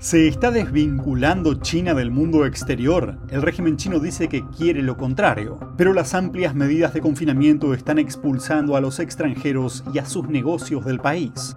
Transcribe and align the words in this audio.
Se 0.00 0.26
está 0.26 0.50
desvinculando 0.50 1.56
China 1.56 1.92
del 1.92 2.10
mundo 2.10 2.46
exterior. 2.46 3.18
El 3.28 3.42
régimen 3.42 3.76
chino 3.76 3.98
dice 3.98 4.30
que 4.30 4.42
quiere 4.56 4.80
lo 4.80 4.96
contrario, 4.96 5.60
pero 5.76 5.92
las 5.92 6.14
amplias 6.14 6.54
medidas 6.54 6.94
de 6.94 7.02
confinamiento 7.02 7.74
están 7.74 7.98
expulsando 7.98 8.76
a 8.76 8.80
los 8.80 8.98
extranjeros 8.98 9.84
y 9.92 9.98
a 9.98 10.06
sus 10.06 10.26
negocios 10.26 10.86
del 10.86 11.00
país. 11.00 11.54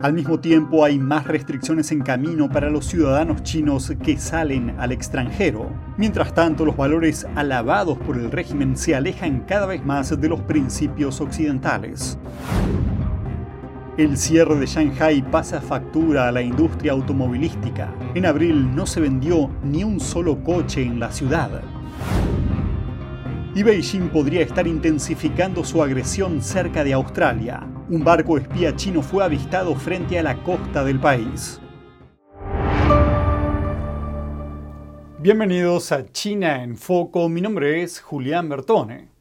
Al 0.00 0.14
mismo 0.14 0.40
tiempo 0.40 0.86
hay 0.86 0.98
más 0.98 1.26
restricciones 1.26 1.92
en 1.92 2.00
camino 2.00 2.48
para 2.48 2.70
los 2.70 2.86
ciudadanos 2.86 3.42
chinos 3.42 3.92
que 4.02 4.16
salen 4.16 4.74
al 4.78 4.90
extranjero. 4.90 5.70
Mientras 5.98 6.32
tanto, 6.32 6.64
los 6.64 6.78
valores 6.78 7.26
alabados 7.34 7.98
por 7.98 8.16
el 8.16 8.30
régimen 8.30 8.78
se 8.78 8.94
alejan 8.94 9.40
cada 9.40 9.66
vez 9.66 9.84
más 9.84 10.18
de 10.18 10.28
los 10.30 10.40
principios 10.40 11.20
occidentales. 11.20 12.16
El 13.96 14.16
cierre 14.16 14.56
de 14.56 14.66
Shanghai 14.66 15.22
pasa 15.22 15.60
factura 15.60 16.26
a 16.26 16.32
la 16.32 16.42
industria 16.42 16.90
automovilística. 16.90 17.94
En 18.16 18.26
abril 18.26 18.74
no 18.74 18.86
se 18.86 19.00
vendió 19.00 19.48
ni 19.62 19.84
un 19.84 20.00
solo 20.00 20.42
coche 20.42 20.82
en 20.82 20.98
la 20.98 21.12
ciudad. 21.12 21.62
Y 23.54 23.62
Beijing 23.62 24.08
podría 24.08 24.42
estar 24.42 24.66
intensificando 24.66 25.62
su 25.62 25.80
agresión 25.80 26.42
cerca 26.42 26.82
de 26.82 26.92
Australia. 26.92 27.68
Un 27.88 28.02
barco 28.02 28.36
espía 28.36 28.74
chino 28.74 29.00
fue 29.00 29.22
avistado 29.22 29.76
frente 29.76 30.18
a 30.18 30.24
la 30.24 30.42
costa 30.42 30.82
del 30.82 30.98
país. 30.98 31.60
Bienvenidos 35.20 35.92
a 35.92 36.04
China 36.10 36.64
en 36.64 36.76
Foco, 36.76 37.28
mi 37.28 37.40
nombre 37.40 37.84
es 37.84 38.00
Julián 38.00 38.48
Bertone. 38.48 39.13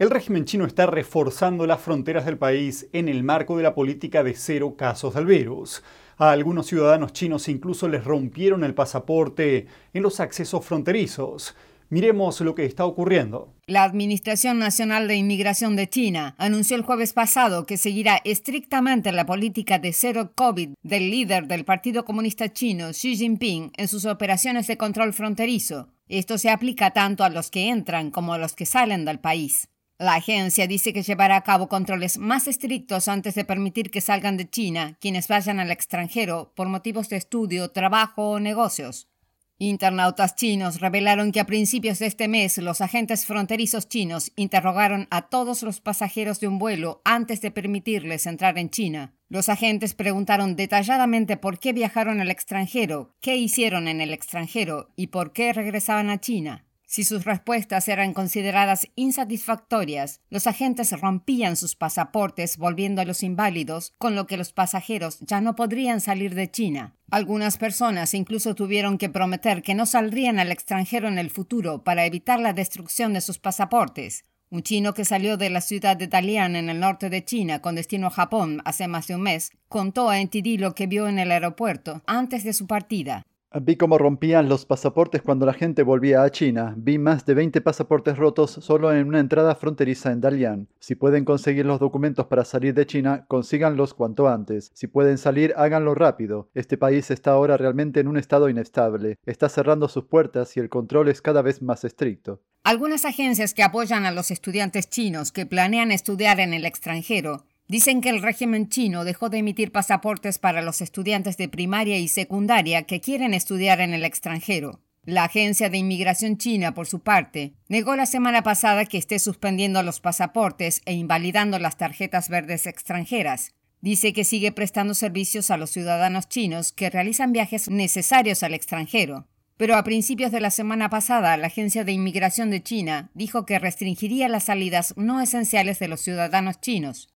El 0.00 0.08
régimen 0.08 0.46
chino 0.46 0.64
está 0.64 0.86
reforzando 0.86 1.66
las 1.66 1.78
fronteras 1.78 2.24
del 2.24 2.38
país 2.38 2.88
en 2.94 3.06
el 3.06 3.22
marco 3.22 3.58
de 3.58 3.62
la 3.62 3.74
política 3.74 4.24
de 4.24 4.32
cero 4.32 4.74
casos 4.74 5.12
del 5.12 5.26
virus. 5.26 5.82
A 6.16 6.30
algunos 6.30 6.68
ciudadanos 6.68 7.12
chinos 7.12 7.50
incluso 7.50 7.86
les 7.86 8.02
rompieron 8.02 8.64
el 8.64 8.72
pasaporte 8.72 9.66
en 9.92 10.02
los 10.02 10.18
accesos 10.20 10.64
fronterizos. 10.64 11.54
Miremos 11.90 12.40
lo 12.40 12.54
que 12.54 12.64
está 12.64 12.86
ocurriendo. 12.86 13.52
La 13.66 13.82
Administración 13.82 14.58
Nacional 14.58 15.06
de 15.06 15.16
Inmigración 15.16 15.76
de 15.76 15.90
China 15.90 16.34
anunció 16.38 16.78
el 16.78 16.82
jueves 16.82 17.12
pasado 17.12 17.66
que 17.66 17.76
seguirá 17.76 18.22
estrictamente 18.24 19.12
la 19.12 19.26
política 19.26 19.78
de 19.78 19.92
cero 19.92 20.32
COVID 20.34 20.70
del 20.82 21.10
líder 21.10 21.46
del 21.46 21.66
Partido 21.66 22.06
Comunista 22.06 22.50
Chino, 22.50 22.92
Xi 22.92 23.16
Jinping, 23.16 23.72
en 23.76 23.86
sus 23.86 24.06
operaciones 24.06 24.66
de 24.66 24.78
control 24.78 25.12
fronterizo. 25.12 25.88
Esto 26.08 26.38
se 26.38 26.48
aplica 26.48 26.92
tanto 26.92 27.22
a 27.22 27.28
los 27.28 27.50
que 27.50 27.68
entran 27.68 28.10
como 28.10 28.32
a 28.32 28.38
los 28.38 28.54
que 28.54 28.64
salen 28.64 29.04
del 29.04 29.20
país. 29.20 29.68
La 30.00 30.14
agencia 30.14 30.66
dice 30.66 30.94
que 30.94 31.02
llevará 31.02 31.36
a 31.36 31.42
cabo 31.42 31.68
controles 31.68 32.16
más 32.16 32.46
estrictos 32.46 33.06
antes 33.06 33.34
de 33.34 33.44
permitir 33.44 33.90
que 33.90 34.00
salgan 34.00 34.38
de 34.38 34.48
China 34.48 34.96
quienes 34.98 35.28
vayan 35.28 35.60
al 35.60 35.70
extranjero 35.70 36.54
por 36.56 36.68
motivos 36.68 37.10
de 37.10 37.18
estudio, 37.18 37.70
trabajo 37.70 38.30
o 38.30 38.40
negocios. 38.40 39.10
Internautas 39.58 40.36
chinos 40.36 40.80
revelaron 40.80 41.32
que 41.32 41.40
a 41.40 41.44
principios 41.44 41.98
de 41.98 42.06
este 42.06 42.28
mes 42.28 42.56
los 42.56 42.80
agentes 42.80 43.26
fronterizos 43.26 43.90
chinos 43.90 44.32
interrogaron 44.36 45.06
a 45.10 45.28
todos 45.28 45.62
los 45.62 45.82
pasajeros 45.82 46.40
de 46.40 46.48
un 46.48 46.58
vuelo 46.58 47.02
antes 47.04 47.42
de 47.42 47.50
permitirles 47.50 48.24
entrar 48.24 48.56
en 48.56 48.70
China. 48.70 49.12
Los 49.28 49.50
agentes 49.50 49.92
preguntaron 49.92 50.56
detalladamente 50.56 51.36
por 51.36 51.58
qué 51.58 51.74
viajaron 51.74 52.22
al 52.22 52.30
extranjero, 52.30 53.14
qué 53.20 53.36
hicieron 53.36 53.86
en 53.86 54.00
el 54.00 54.14
extranjero 54.14 54.88
y 54.96 55.08
por 55.08 55.34
qué 55.34 55.52
regresaban 55.52 56.08
a 56.08 56.22
China. 56.22 56.64
Si 56.90 57.04
sus 57.04 57.24
respuestas 57.24 57.86
eran 57.86 58.14
consideradas 58.14 58.88
insatisfactorias, 58.96 60.22
los 60.28 60.48
agentes 60.48 60.90
rompían 61.00 61.54
sus 61.54 61.76
pasaportes 61.76 62.56
volviendo 62.56 63.00
a 63.00 63.04
los 63.04 63.22
inválidos, 63.22 63.94
con 63.96 64.16
lo 64.16 64.26
que 64.26 64.36
los 64.36 64.52
pasajeros 64.52 65.20
ya 65.20 65.40
no 65.40 65.54
podrían 65.54 66.00
salir 66.00 66.34
de 66.34 66.50
China. 66.50 66.96
Algunas 67.08 67.58
personas 67.58 68.12
incluso 68.12 68.56
tuvieron 68.56 68.98
que 68.98 69.08
prometer 69.08 69.62
que 69.62 69.76
no 69.76 69.86
saldrían 69.86 70.40
al 70.40 70.50
extranjero 70.50 71.06
en 71.06 71.18
el 71.18 71.30
futuro 71.30 71.84
para 71.84 72.06
evitar 72.06 72.40
la 72.40 72.54
destrucción 72.54 73.12
de 73.12 73.20
sus 73.20 73.38
pasaportes. 73.38 74.24
Un 74.50 74.64
chino 74.64 74.92
que 74.92 75.04
salió 75.04 75.36
de 75.36 75.48
la 75.48 75.60
ciudad 75.60 75.96
de 75.96 76.08
Dalian 76.08 76.56
en 76.56 76.70
el 76.70 76.80
norte 76.80 77.08
de 77.08 77.24
China 77.24 77.62
con 77.62 77.76
destino 77.76 78.08
a 78.08 78.10
Japón 78.10 78.62
hace 78.64 78.88
más 78.88 79.06
de 79.06 79.14
un 79.14 79.22
mes, 79.22 79.52
contó 79.68 80.10
a 80.10 80.18
NTD 80.18 80.58
lo 80.58 80.74
que 80.74 80.88
vio 80.88 81.06
en 81.06 81.20
el 81.20 81.30
aeropuerto 81.30 82.02
antes 82.08 82.42
de 82.42 82.52
su 82.52 82.66
partida. 82.66 83.24
Vi 83.52 83.74
cómo 83.74 83.98
rompían 83.98 84.48
los 84.48 84.64
pasaportes 84.64 85.22
cuando 85.22 85.44
la 85.44 85.54
gente 85.54 85.82
volvía 85.82 86.22
a 86.22 86.30
China. 86.30 86.72
Vi 86.76 86.98
más 86.98 87.26
de 87.26 87.34
20 87.34 87.60
pasaportes 87.60 88.16
rotos 88.16 88.52
solo 88.52 88.92
en 88.92 89.08
una 89.08 89.18
entrada 89.18 89.56
fronteriza 89.56 90.12
en 90.12 90.20
Dalian. 90.20 90.68
Si 90.78 90.94
pueden 90.94 91.24
conseguir 91.24 91.66
los 91.66 91.80
documentos 91.80 92.26
para 92.26 92.44
salir 92.44 92.74
de 92.74 92.86
China, 92.86 93.24
consíganlos 93.26 93.92
cuanto 93.92 94.28
antes. 94.28 94.70
Si 94.72 94.86
pueden 94.86 95.18
salir, 95.18 95.52
háganlo 95.56 95.96
rápido. 95.96 96.48
Este 96.54 96.78
país 96.78 97.10
está 97.10 97.32
ahora 97.32 97.56
realmente 97.56 97.98
en 97.98 98.06
un 98.06 98.18
estado 98.18 98.48
inestable. 98.48 99.18
Está 99.26 99.48
cerrando 99.48 99.88
sus 99.88 100.04
puertas 100.04 100.56
y 100.56 100.60
el 100.60 100.68
control 100.68 101.08
es 101.08 101.20
cada 101.20 101.42
vez 101.42 101.60
más 101.60 101.82
estricto. 101.82 102.40
Algunas 102.62 103.04
agencias 103.04 103.52
que 103.52 103.64
apoyan 103.64 104.06
a 104.06 104.12
los 104.12 104.30
estudiantes 104.30 104.88
chinos 104.88 105.32
que 105.32 105.44
planean 105.44 105.90
estudiar 105.90 106.38
en 106.38 106.54
el 106.54 106.64
extranjero 106.66 107.46
Dicen 107.70 108.00
que 108.00 108.08
el 108.08 108.20
régimen 108.20 108.68
chino 108.68 109.04
dejó 109.04 109.28
de 109.28 109.38
emitir 109.38 109.70
pasaportes 109.70 110.40
para 110.40 110.60
los 110.60 110.80
estudiantes 110.80 111.36
de 111.36 111.48
primaria 111.48 111.98
y 111.98 112.08
secundaria 112.08 112.82
que 112.82 113.00
quieren 113.00 113.32
estudiar 113.32 113.80
en 113.80 113.94
el 113.94 114.04
extranjero. 114.04 114.80
La 115.04 115.22
Agencia 115.22 115.70
de 115.70 115.78
Inmigración 115.78 116.36
China, 116.36 116.74
por 116.74 116.88
su 116.88 116.98
parte, 116.98 117.54
negó 117.68 117.94
la 117.94 118.06
semana 118.06 118.42
pasada 118.42 118.86
que 118.86 118.98
esté 118.98 119.20
suspendiendo 119.20 119.84
los 119.84 120.00
pasaportes 120.00 120.82
e 120.84 120.94
invalidando 120.94 121.60
las 121.60 121.76
tarjetas 121.76 122.28
verdes 122.28 122.66
extranjeras. 122.66 123.54
Dice 123.80 124.12
que 124.12 124.24
sigue 124.24 124.50
prestando 124.50 124.94
servicios 124.94 125.52
a 125.52 125.56
los 125.56 125.70
ciudadanos 125.70 126.28
chinos 126.28 126.72
que 126.72 126.90
realizan 126.90 127.30
viajes 127.30 127.70
necesarios 127.70 128.42
al 128.42 128.54
extranjero. 128.54 129.28
Pero 129.56 129.76
a 129.76 129.84
principios 129.84 130.32
de 130.32 130.40
la 130.40 130.50
semana 130.50 130.90
pasada, 130.90 131.36
la 131.36 131.46
Agencia 131.46 131.84
de 131.84 131.92
Inmigración 131.92 132.50
de 132.50 132.64
China 132.64 133.12
dijo 133.14 133.46
que 133.46 133.60
restringiría 133.60 134.28
las 134.28 134.42
salidas 134.42 134.92
no 134.96 135.20
esenciales 135.20 135.78
de 135.78 135.86
los 135.86 136.00
ciudadanos 136.00 136.60
chinos. 136.60 137.10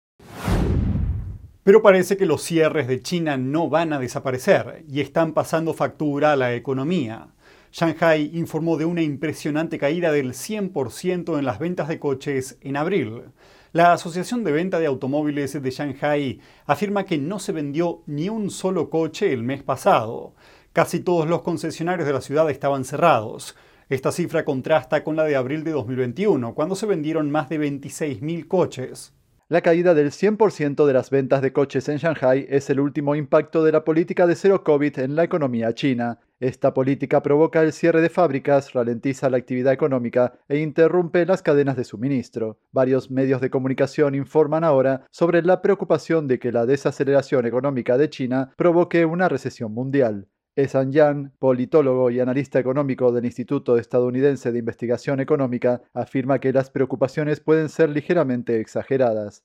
Pero 1.64 1.84
parece 1.84 2.18
que 2.18 2.26
los 2.26 2.42
cierres 2.42 2.88
de 2.88 3.04
China 3.04 3.38
no 3.38 3.70
van 3.70 3.94
a 3.94 4.00
desaparecer 4.00 4.84
y 4.90 5.00
están 5.00 5.34
pasando 5.34 5.76
factura 5.76 6.32
a 6.32 6.36
la 6.36 6.56
economía. 6.56 7.28
Shanghai 7.72 8.32
informó 8.34 8.78
de 8.78 8.86
una 8.86 9.04
impresionante 9.04 9.78
caída 9.78 10.12
del 10.12 10.34
100% 10.34 11.38
en 11.38 11.46
las 11.46 11.60
ventas 11.60 11.88
de 11.88 12.00
coches 12.00 12.58
en 12.62 12.78
abril. 12.78 13.26
La 13.74 13.94
Asociación 13.94 14.44
de 14.44 14.52
Venta 14.52 14.80
de 14.80 14.88
Automóviles 14.88 15.62
de 15.62 15.72
Shanghai 15.72 16.40
afirma 16.66 17.06
que 17.06 17.20
no 17.20 17.38
se 17.38 17.52
vendió 17.52 18.02
ni 18.08 18.28
un 18.28 18.50
solo 18.50 18.90
coche 18.90 19.32
el 19.32 19.44
mes 19.44 19.62
pasado. 19.62 20.34
Casi 20.74 21.00
todos 21.00 21.30
los 21.30 21.44
concesionarios 21.44 22.08
de 22.08 22.14
la 22.14 22.22
ciudad 22.22 22.50
estaban 22.50 22.86
cerrados. 22.86 23.56
Esta 23.88 24.12
cifra 24.12 24.46
contrasta 24.46 25.04
con 25.04 25.16
la 25.16 25.26
de 25.26 25.36
abril 25.36 25.64
de 25.64 25.72
2021, 25.72 26.56
cuando 26.56 26.76
se 26.76 26.88
vendieron 26.88 27.30
más 27.30 27.50
de 27.50 27.60
26.000 27.60 28.48
coches. 28.48 29.14
La 29.52 29.60
caída 29.60 29.94
del 29.94 30.12
100% 30.12 30.86
de 30.86 30.94
las 30.94 31.10
ventas 31.10 31.42
de 31.42 31.52
coches 31.52 31.90
en 31.90 31.98
Shanghai 31.98 32.46
es 32.48 32.70
el 32.70 32.80
último 32.80 33.16
impacto 33.16 33.66
de 33.66 33.74
la 33.74 33.84
política 33.84 34.26
de 34.26 34.38
cero 34.38 34.64
COVID 34.64 35.00
en 35.00 35.18
la 35.18 35.26
economía 35.26 35.74
china. 35.74 36.20
Esta 36.40 36.74
política 36.74 37.22
provoca 37.22 37.62
el 37.62 37.74
cierre 37.74 38.00
de 38.00 38.08
fábricas, 38.08 38.72
ralentiza 38.72 39.30
la 39.30 39.36
actividad 39.36 39.74
económica 39.74 40.40
e 40.48 40.60
interrumpe 40.60 41.26
las 41.26 41.42
cadenas 41.42 41.76
de 41.76 41.84
suministro. 41.84 42.60
Varios 42.72 43.12
medios 43.12 43.42
de 43.42 43.50
comunicación 43.50 44.16
informan 44.16 44.64
ahora 44.64 45.06
sobre 45.12 45.42
la 45.42 45.62
preocupación 45.62 46.30
de 46.30 46.40
que 46.40 46.54
la 46.54 46.66
desaceleración 46.66 47.46
económica 47.46 47.98
de 47.98 48.10
China 48.10 48.54
provoque 48.56 49.04
una 49.04 49.28
recesión 49.28 49.74
mundial. 49.74 50.28
Esan 50.56 50.92
Yang, 50.92 51.32
politólogo 51.40 52.10
y 52.10 52.20
analista 52.20 52.60
económico 52.60 53.12
del 53.12 53.26
Instituto 53.26 53.78
Estadounidense 53.78 54.52
de 54.52 54.60
Investigación 54.60 55.20
Económica, 55.20 55.82
afirma 55.94 56.40
que 56.40 56.52
las 56.52 56.70
preocupaciones 56.70 57.40
pueden 57.40 57.70
ser 57.70 57.90
ligeramente 57.90 58.60
exageradas. 58.60 59.44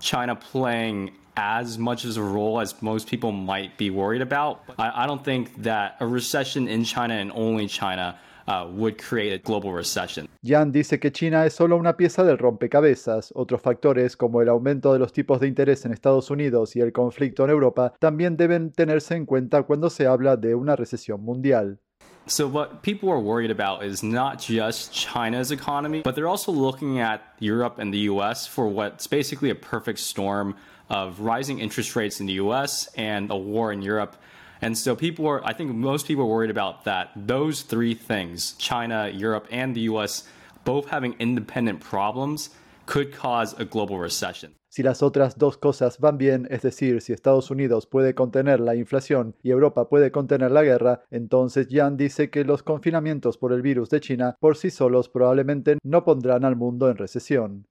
China 0.00 0.38
playing 0.38 1.10
as 1.36 1.78
much 1.78 2.04
as 2.04 2.16
a 2.16 2.22
role 2.22 2.60
as 2.60 2.80
most 2.82 3.08
people 3.08 3.32
might 3.32 3.76
be 3.76 3.90
worried 3.90 4.22
about. 4.22 4.60
I, 4.78 5.04
I 5.04 5.06
don't 5.06 5.24
think 5.24 5.62
that 5.62 5.96
a 6.00 6.06
recession 6.06 6.68
in 6.68 6.84
China 6.84 7.14
and 7.14 7.32
only 7.34 7.66
China 7.66 8.16
Uh, 8.48 8.66
would 8.66 8.96
create 8.96 9.34
a 9.34 9.38
global 9.38 9.74
recession. 9.74 10.26
Yan 10.40 10.72
dice 10.72 10.98
que 10.98 11.12
China 11.12 11.44
es 11.44 11.52
solo 11.52 11.76
una 11.76 11.98
pieza 11.98 12.24
del 12.24 12.38
rompecabezas. 12.38 13.30
Otros 13.34 13.60
factores, 13.60 14.16
como 14.16 14.40
el 14.40 14.48
aumento 14.48 14.94
de 14.94 14.98
los 14.98 15.12
tipos 15.12 15.38
de 15.38 15.48
interés 15.48 15.84
en 15.84 15.92
Estados 15.92 16.30
Unidos 16.30 16.74
y 16.74 16.80
el 16.80 16.90
conflicto 16.90 17.44
en 17.44 17.50
Europa, 17.50 17.92
también 17.98 18.38
deben 18.38 18.72
tenerse 18.72 19.16
en 19.16 19.26
cuenta 19.26 19.64
cuando 19.64 19.90
se 19.90 20.06
habla 20.06 20.38
de 20.38 20.54
una 20.54 20.76
recesión 20.76 21.20
mundial. 21.20 21.78
So, 22.26 22.46
what 22.46 22.82
people 22.82 23.10
are 23.10 23.20
worried 23.20 23.50
about 23.50 23.84
is 23.84 24.02
not 24.02 24.38
just 24.38 24.94
China's 24.94 25.50
economy, 25.50 26.00
but 26.02 26.14
they're 26.14 26.28
also 26.28 26.50
looking 26.50 27.00
at 27.00 27.20
Europe 27.40 27.78
and 27.78 27.92
the 27.92 28.08
US 28.10 28.46
for 28.46 28.66
what's 28.66 29.06
basically 29.06 29.50
a 29.50 29.54
perfect 29.54 29.98
storm 29.98 30.54
of 30.88 31.20
rising 31.20 31.58
interest 31.58 31.96
rates 31.96 32.18
in 32.18 32.26
the 32.26 32.40
US 32.40 32.88
and 32.96 33.30
a 33.30 33.36
war 33.36 33.72
in 33.72 33.82
Europe 33.82 34.16
And 34.60 34.76
so 34.76 34.94
people 34.96 35.26
are, 35.26 35.44
I 35.44 35.52
think 35.52 35.74
most 35.74 36.06
people 36.06 36.24
are 36.24 36.28
worried 36.28 36.50
about 36.50 36.84
that. 36.84 37.10
Those 37.14 37.62
three 37.62 37.94
things, 37.94 38.54
China, 38.58 39.08
Europe, 39.08 39.46
and 39.50 39.74
the 39.74 39.82
US, 39.82 40.24
both 40.64 40.88
having 40.88 41.14
independent 41.18 41.80
problems, 41.80 42.50
could 42.86 43.12
cause 43.12 43.54
a 43.58 43.64
global 43.64 43.98
recession. 43.98 44.54
Si 44.70 44.82
las 44.82 45.02
otras 45.02 45.38
dos 45.38 45.56
cosas 45.56 45.98
van 45.98 46.18
bien, 46.18 46.46
es 46.50 46.60
decir, 46.60 47.00
si 47.00 47.14
Estados 47.14 47.50
Unidos 47.50 47.86
puede 47.86 48.14
contener 48.14 48.60
la 48.60 48.76
inflación 48.76 49.34
y 49.42 49.50
Europa 49.50 49.88
puede 49.88 50.12
contener 50.12 50.50
la 50.50 50.62
guerra, 50.62 51.02
entonces 51.10 51.68
Yan 51.68 51.96
dice 51.96 52.28
que 52.28 52.44
los 52.44 52.62
confinamientos 52.62 53.38
por 53.38 53.52
el 53.54 53.62
virus 53.62 53.88
de 53.88 54.00
China 54.00 54.36
por 54.40 54.56
sí 54.56 54.70
solos 54.70 55.08
probablemente 55.08 55.78
no 55.82 56.04
pondrán 56.04 56.44
al 56.44 56.56
mundo 56.56 56.90
en 56.90 56.98
recesión. 56.98 57.66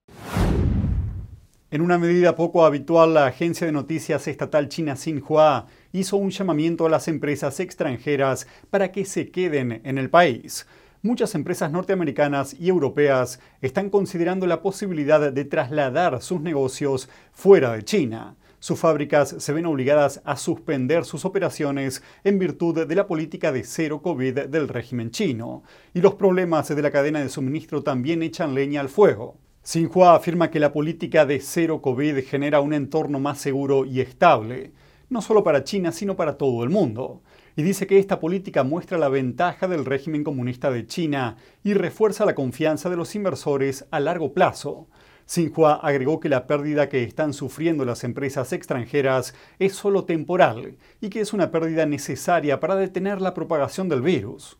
En 1.69 1.81
una 1.81 1.97
medida 1.97 2.33
poco 2.37 2.65
habitual, 2.65 3.13
la 3.13 3.25
agencia 3.25 3.67
de 3.67 3.73
noticias 3.73 4.25
estatal 4.29 4.69
china 4.69 4.95
Xinhua 4.95 5.67
hizo 5.91 6.15
un 6.15 6.29
llamamiento 6.29 6.85
a 6.85 6.89
las 6.89 7.09
empresas 7.09 7.59
extranjeras 7.59 8.47
para 8.69 8.93
que 8.93 9.03
se 9.03 9.31
queden 9.31 9.81
en 9.83 9.97
el 9.97 10.09
país. 10.09 10.65
Muchas 11.01 11.35
empresas 11.35 11.69
norteamericanas 11.69 12.55
y 12.57 12.69
europeas 12.69 13.41
están 13.61 13.89
considerando 13.89 14.47
la 14.47 14.61
posibilidad 14.61 15.33
de 15.33 15.43
trasladar 15.43 16.21
sus 16.21 16.39
negocios 16.39 17.09
fuera 17.33 17.73
de 17.73 17.83
China. 17.83 18.37
Sus 18.59 18.79
fábricas 18.79 19.35
se 19.37 19.51
ven 19.51 19.65
obligadas 19.65 20.21
a 20.23 20.37
suspender 20.37 21.03
sus 21.03 21.25
operaciones 21.25 22.01
en 22.23 22.39
virtud 22.39 22.87
de 22.87 22.95
la 22.95 23.07
política 23.07 23.51
de 23.51 23.65
cero 23.65 24.01
COVID 24.01 24.45
del 24.45 24.69
régimen 24.69 25.11
chino. 25.11 25.63
Y 25.93 25.99
los 25.99 26.15
problemas 26.15 26.69
de 26.69 26.81
la 26.81 26.91
cadena 26.91 27.19
de 27.19 27.27
suministro 27.27 27.83
también 27.83 28.23
echan 28.23 28.55
leña 28.55 28.79
al 28.79 28.87
fuego. 28.87 29.35
Xinhua 29.67 30.15
afirma 30.15 30.49
que 30.49 30.61
la 30.61 30.71
política 30.71 31.25
de 31.25 31.41
cero 31.41 31.81
COVID 31.81 32.23
genera 32.23 32.61
un 32.61 32.71
entorno 32.71 33.19
más 33.19 33.39
seguro 33.39 33.83
y 33.83 33.99
estable, 33.99 34.71
no 35.09 35.21
solo 35.21 35.43
para 35.43 35.65
China, 35.65 35.91
sino 35.91 36.15
para 36.15 36.37
todo 36.37 36.63
el 36.63 36.69
mundo. 36.69 37.21
Y 37.57 37.63
dice 37.63 37.85
que 37.85 37.99
esta 37.99 38.21
política 38.21 38.63
muestra 38.63 38.97
la 38.97 39.09
ventaja 39.09 39.67
del 39.67 39.83
régimen 39.83 40.23
comunista 40.23 40.71
de 40.71 40.87
China 40.87 41.35
y 41.65 41.73
refuerza 41.73 42.23
la 42.23 42.33
confianza 42.33 42.89
de 42.89 42.95
los 42.95 43.13
inversores 43.13 43.85
a 43.91 43.99
largo 43.99 44.31
plazo. 44.31 44.87
Xinhua 45.25 45.81
agregó 45.83 46.21
que 46.21 46.29
la 46.29 46.47
pérdida 46.47 46.87
que 46.87 47.03
están 47.03 47.33
sufriendo 47.33 47.83
las 47.83 48.05
empresas 48.05 48.53
extranjeras 48.53 49.35
es 49.59 49.73
solo 49.73 50.05
temporal 50.05 50.77
y 51.01 51.09
que 51.09 51.19
es 51.19 51.33
una 51.33 51.51
pérdida 51.51 51.85
necesaria 51.85 52.61
para 52.61 52.77
detener 52.77 53.19
la 53.19 53.33
propagación 53.33 53.89
del 53.89 54.01
virus. 54.01 54.57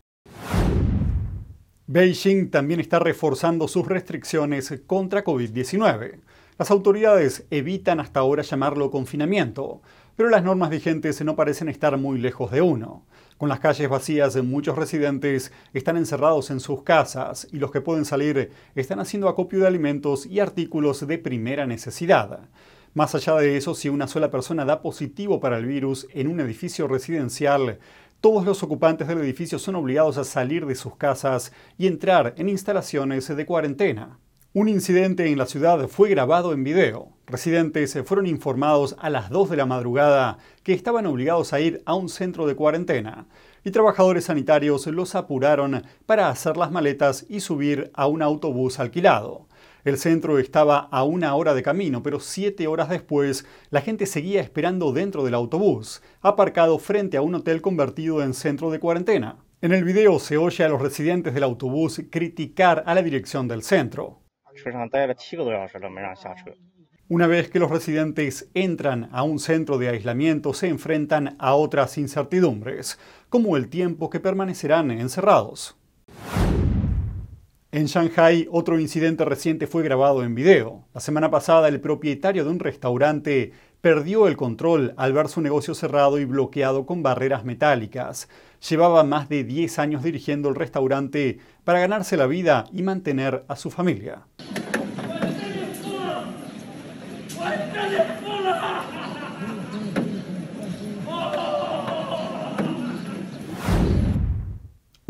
Beijing 1.90 2.50
también 2.50 2.80
está 2.80 2.98
reforzando 2.98 3.66
sus 3.66 3.88
restricciones 3.88 4.74
contra 4.86 5.24
COVID-19. 5.24 6.20
Las 6.58 6.70
autoridades 6.70 7.46
evitan 7.48 7.98
hasta 7.98 8.20
ahora 8.20 8.42
llamarlo 8.42 8.90
confinamiento, 8.90 9.80
pero 10.14 10.28
las 10.28 10.44
normas 10.44 10.68
vigentes 10.68 11.24
no 11.24 11.34
parecen 11.34 11.70
estar 11.70 11.96
muy 11.96 12.18
lejos 12.18 12.50
de 12.50 12.60
uno. 12.60 13.06
Con 13.38 13.48
las 13.48 13.60
calles 13.60 13.88
vacías, 13.88 14.36
muchos 14.44 14.76
residentes 14.76 15.50
están 15.72 15.96
encerrados 15.96 16.50
en 16.50 16.60
sus 16.60 16.82
casas 16.82 17.48
y 17.52 17.56
los 17.56 17.70
que 17.70 17.80
pueden 17.80 18.04
salir 18.04 18.50
están 18.74 19.00
haciendo 19.00 19.26
acopio 19.26 19.60
de 19.60 19.68
alimentos 19.68 20.26
y 20.26 20.40
artículos 20.40 21.06
de 21.06 21.16
primera 21.16 21.66
necesidad. 21.66 22.50
Más 22.92 23.14
allá 23.14 23.36
de 23.36 23.56
eso, 23.56 23.74
si 23.74 23.88
una 23.88 24.08
sola 24.08 24.30
persona 24.30 24.66
da 24.66 24.82
positivo 24.82 25.40
para 25.40 25.56
el 25.56 25.64
virus 25.64 26.06
en 26.12 26.26
un 26.26 26.40
edificio 26.40 26.86
residencial, 26.86 27.78
todos 28.20 28.44
los 28.44 28.64
ocupantes 28.64 29.06
del 29.06 29.20
edificio 29.20 29.60
son 29.60 29.76
obligados 29.76 30.18
a 30.18 30.24
salir 30.24 30.66
de 30.66 30.74
sus 30.74 30.96
casas 30.96 31.52
y 31.76 31.86
entrar 31.86 32.34
en 32.36 32.48
instalaciones 32.48 33.28
de 33.28 33.46
cuarentena. 33.46 34.18
Un 34.54 34.68
incidente 34.68 35.30
en 35.30 35.38
la 35.38 35.46
ciudad 35.46 35.86
fue 35.86 36.08
grabado 36.08 36.52
en 36.52 36.64
video. 36.64 37.12
Residentes 37.26 37.96
fueron 38.04 38.26
informados 38.26 38.96
a 38.98 39.08
las 39.08 39.30
2 39.30 39.50
de 39.50 39.56
la 39.56 39.66
madrugada 39.66 40.38
que 40.64 40.72
estaban 40.72 41.06
obligados 41.06 41.52
a 41.52 41.60
ir 41.60 41.80
a 41.84 41.94
un 41.94 42.08
centro 42.08 42.46
de 42.46 42.56
cuarentena 42.56 43.28
y 43.62 43.70
trabajadores 43.70 44.24
sanitarios 44.24 44.86
los 44.88 45.14
apuraron 45.14 45.84
para 46.06 46.28
hacer 46.28 46.56
las 46.56 46.72
maletas 46.72 47.24
y 47.28 47.40
subir 47.40 47.90
a 47.94 48.06
un 48.06 48.22
autobús 48.22 48.80
alquilado. 48.80 49.47
El 49.88 49.96
centro 49.96 50.38
estaba 50.38 50.80
a 50.80 51.02
una 51.02 51.34
hora 51.34 51.54
de 51.54 51.62
camino, 51.62 52.02
pero 52.02 52.20
siete 52.20 52.66
horas 52.66 52.90
después 52.90 53.46
la 53.70 53.80
gente 53.80 54.04
seguía 54.04 54.42
esperando 54.42 54.92
dentro 54.92 55.24
del 55.24 55.32
autobús, 55.32 56.02
aparcado 56.20 56.78
frente 56.78 57.16
a 57.16 57.22
un 57.22 57.34
hotel 57.34 57.62
convertido 57.62 58.22
en 58.22 58.34
centro 58.34 58.70
de 58.70 58.80
cuarentena. 58.80 59.38
En 59.62 59.72
el 59.72 59.84
video 59.84 60.18
se 60.18 60.36
oye 60.36 60.62
a 60.62 60.68
los 60.68 60.82
residentes 60.82 61.32
del 61.32 61.42
autobús 61.42 62.02
criticar 62.10 62.82
a 62.84 62.94
la 62.94 63.00
dirección 63.02 63.48
del 63.48 63.62
centro. 63.62 64.20
Una 67.08 67.26
vez 67.26 67.48
que 67.48 67.58
los 67.58 67.70
residentes 67.70 68.50
entran 68.52 69.08
a 69.10 69.22
un 69.22 69.38
centro 69.38 69.78
de 69.78 69.88
aislamiento, 69.88 70.52
se 70.52 70.68
enfrentan 70.68 71.34
a 71.38 71.54
otras 71.54 71.96
incertidumbres, 71.96 72.98
como 73.30 73.56
el 73.56 73.70
tiempo 73.70 74.10
que 74.10 74.20
permanecerán 74.20 74.90
encerrados. 74.90 75.78
En 77.70 77.84
Shanghai, 77.84 78.48
otro 78.50 78.80
incidente 78.80 79.26
reciente 79.26 79.66
fue 79.66 79.82
grabado 79.82 80.24
en 80.24 80.34
video. 80.34 80.86
La 80.94 81.02
semana 81.02 81.30
pasada, 81.30 81.68
el 81.68 81.82
propietario 81.82 82.42
de 82.42 82.50
un 82.50 82.60
restaurante 82.60 83.52
perdió 83.82 84.26
el 84.26 84.38
control 84.38 84.94
al 84.96 85.12
ver 85.12 85.28
su 85.28 85.42
negocio 85.42 85.74
cerrado 85.74 86.18
y 86.18 86.24
bloqueado 86.24 86.86
con 86.86 87.02
barreras 87.02 87.44
metálicas. 87.44 88.30
Llevaba 88.66 89.04
más 89.04 89.28
de 89.28 89.44
10 89.44 89.78
años 89.80 90.02
dirigiendo 90.02 90.48
el 90.48 90.54
restaurante 90.54 91.40
para 91.64 91.80
ganarse 91.80 92.16
la 92.16 92.26
vida 92.26 92.64
y 92.72 92.82
mantener 92.82 93.44
a 93.48 93.56
su 93.56 93.70
familia. 93.70 94.22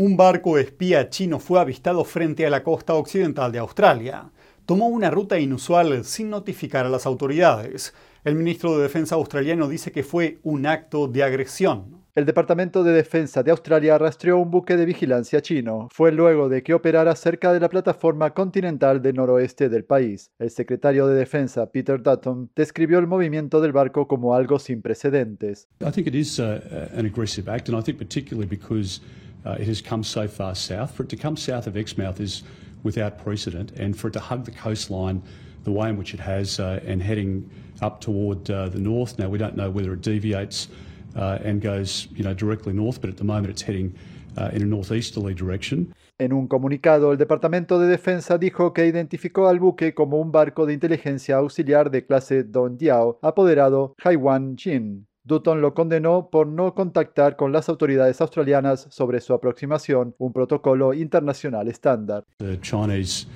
Un 0.01 0.17
barco 0.17 0.59
espía 0.59 1.11
chino 1.11 1.41
fue 1.41 1.59
avistado 1.59 2.05
frente 2.05 2.47
a 2.47 2.51
la 2.51 2.63
costa 2.63 2.95
occidental 2.95 3.51
de 3.51 3.59
Australia. 3.59 4.31
Tomó 4.65 4.87
una 4.87 5.11
ruta 5.11 5.41
inusual 5.41 6.05
sin 6.05 6.31
notificar 6.31 6.87
a 6.87 6.89
las 6.89 7.05
autoridades. 7.05 7.93
El 8.23 8.37
ministro 8.37 8.77
de 8.77 8.85
Defensa 8.85 9.17
australiano 9.17 9.67
dice 9.67 9.91
que 9.91 10.05
fue 10.05 10.39
un 10.45 10.67
acto 10.67 11.09
de 11.09 11.25
agresión. 11.25 12.05
El 12.15 12.27
Departamento 12.27 12.85
de 12.85 12.93
Defensa 12.93 13.43
de 13.43 13.51
Australia 13.51 13.99
rastreó 13.99 14.39
un 14.39 14.53
buque 14.53 14.77
de 14.77 14.87
vigilancia 14.87 15.43
chino. 15.43 15.89
Fue 15.91 16.13
luego 16.13 16.49
de 16.49 16.63
que 16.63 16.75
operara 16.75 17.17
cerca 17.17 17.53
de 17.53 17.59
la 17.59 17.69
plataforma 17.69 18.31
continental 18.35 19.03
del 19.03 19.17
noroeste 19.17 19.69
del 19.69 19.85
país. 19.85 20.31
El 20.39 20.51
secretario 20.51 21.09
de 21.09 21.17
Defensa, 21.17 21.73
Peter 21.73 22.01
Dutton, 22.01 22.51
describió 22.55 23.01
el 23.01 23.09
movimiento 23.09 23.61
del 23.61 23.73
barco 23.73 24.07
como 24.07 24.37
algo 24.37 24.61
sin 24.61 24.81
precedentes. 24.81 25.67
I 25.81 25.91
think 25.91 26.07
it 26.07 26.15
is 26.15 26.39
uh, 26.39 26.61
an 26.97 27.05
aggressive 27.05 27.51
act, 27.51 27.69
and 27.69 27.77
I 27.77 27.83
think 27.83 27.99
particularly 27.99 28.49
because 28.49 29.01
uh, 29.45 29.57
it 29.59 29.67
has 29.67 29.81
come 29.81 30.03
so 30.03 30.29
far 30.29 30.55
south. 30.55 30.95
For 30.95 31.03
it 31.03 31.09
to 31.11 31.17
come 31.17 31.37
south 31.37 31.67
of 31.67 31.77
Exmouth 31.77 32.21
is 32.21 32.43
without 32.83 33.19
precedent, 33.19 33.73
and 33.73 33.99
for 33.99 34.09
it 34.09 34.13
to 34.13 34.21
hug 34.21 34.45
the 34.45 34.51
coastline 34.51 35.23
the 35.65 35.73
way 35.73 35.89
in 35.89 35.97
which 35.97 36.15
it 36.15 36.21
has 36.21 36.61
uh, 36.61 36.81
and 36.87 37.03
heading 37.03 37.49
up 37.83 38.01
toward 38.01 38.51
uh, 38.51 38.69
the 38.69 38.81
north. 38.81 39.19
Now, 39.19 39.29
we 39.29 39.39
don't 39.39 39.57
know 39.57 39.71
whether 39.71 39.93
it 39.93 40.03
deviates 40.03 40.69
uh, 41.17 41.39
and 41.43 41.61
goes 41.61 42.09
you 42.15 42.25
know, 42.25 42.35
directly 42.35 42.73
north, 42.73 43.01
but 43.01 43.11
at 43.11 43.17
the 43.17 43.25
moment 43.25 43.51
it's 43.51 43.63
heading 43.63 43.95
uh, 44.37 44.51
in 44.53 44.63
a 44.63 44.67
northeasterly 44.67 45.35
direction. 45.35 45.93
En 46.21 46.33
un 46.33 46.49
comunicado, 46.49 47.13
el 47.13 47.19
Departamento 47.19 47.79
de 47.79 47.87
Defensa 47.87 48.39
dijo 48.39 48.73
que 48.73 48.87
identificó 48.87 49.47
al 49.49 49.61
buque 49.61 49.95
como 49.95 50.19
un 50.21 50.33
barco 50.33 50.67
de 50.67 50.73
inteligencia 50.73 51.37
auxiliar 51.37 51.91
de 51.91 52.05
clase 52.05 52.43
Don 52.43 52.77
Diao, 52.77 53.21
apoderado 53.23 53.95
Haiwan 54.03 54.57
Jin. 54.57 55.07
Dutton 55.29 55.61
lo 55.61 55.75
condenó 55.75 56.31
por 56.31 56.47
no 56.47 56.75
contactar 56.75 57.37
con 57.37 57.53
las 57.53 57.69
autoridades 57.69 58.19
australianas 58.23 58.87
sobre 58.89 59.21
su 59.21 59.35
aproximación, 59.35 60.15
un 60.17 60.33
protocolo 60.33 60.95
internacional 60.95 61.69
estándar. 61.69 62.25
The 62.39 62.59
Chinese 62.63 63.27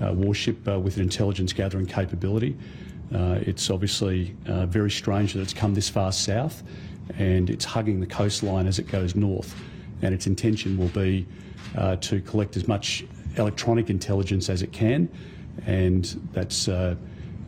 uh, 0.00 0.14
warship 0.14 0.66
uh, 0.66 0.80
with 0.80 0.96
an 0.96 1.02
intelligence 1.02 1.52
gathering 1.52 1.86
capability. 1.86 2.56
Uh, 3.14 3.38
it's 3.46 3.68
obviously 3.68 4.34
uh, 4.46 4.64
very 4.64 4.90
strange 4.90 5.34
that 5.34 5.42
it's 5.42 5.52
come 5.52 5.74
this 5.74 5.90
far 5.90 6.10
south 6.10 6.62
and 7.18 7.50
it's 7.50 7.66
hugging 7.66 8.00
the 8.00 8.06
coastline 8.06 8.66
as 8.66 8.78
it 8.78 8.90
goes 8.90 9.14
north. 9.14 9.54
And 10.00 10.14
its 10.14 10.26
intention 10.26 10.78
will 10.78 10.88
be 10.88 11.26
uh, 11.76 11.96
to 11.96 12.22
collect 12.22 12.56
as 12.56 12.66
much 12.66 13.04
electronic 13.36 13.90
intelligence 13.90 14.48
as 14.48 14.62
it 14.62 14.72
can. 14.72 15.06
And 15.66 16.06
that's, 16.32 16.66
uh, 16.66 16.96